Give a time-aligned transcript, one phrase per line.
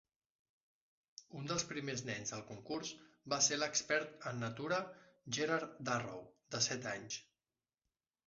[1.39, 2.93] Un dels primers nens del concurs
[3.33, 4.79] va ser l'expert en natura
[5.39, 6.23] Gerard Darrow,
[6.57, 7.19] de set anys.